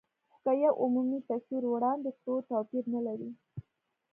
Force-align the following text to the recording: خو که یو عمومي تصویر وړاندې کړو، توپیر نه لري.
خو 0.31 0.37
که 0.43 0.51
یو 0.63 0.73
عمومي 0.83 1.19
تصویر 1.29 1.63
وړاندې 1.67 2.11
کړو، 2.17 2.35
توپیر 2.49 2.83
نه 2.93 3.01
لري. 3.07 3.29